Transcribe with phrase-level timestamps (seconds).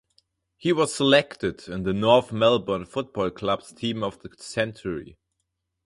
[0.57, 5.19] He was selected in the North Melbourne Football Club's Team of the Century.